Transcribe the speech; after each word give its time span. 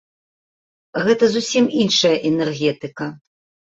Гэта 1.03 1.29
зусім 1.35 1.65
іншая 1.85 2.15
энергетыка. 2.31 3.05